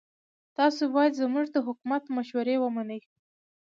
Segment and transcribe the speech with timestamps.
[0.57, 3.01] تاسو باید زموږ د حکومت مشورې ومنئ.